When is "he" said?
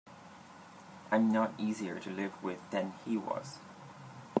3.05-3.17